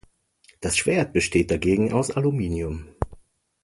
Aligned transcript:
Das 0.61 0.77
Schwert 0.77 1.13
besteht 1.13 1.51
dagegen 1.51 1.93
aus 1.93 2.09
Aluminium. 2.09 2.87